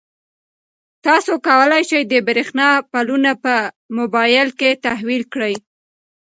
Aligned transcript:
تاسو 1.05 1.33
کولای 1.47 1.83
شئ 1.89 2.01
د 2.11 2.13
برښنا 2.27 2.67
بلونه 2.91 3.31
په 3.43 3.55
موبایل 3.97 4.47
کې 4.59 4.79
تحویل 4.85 5.23
کړئ. 5.33 5.53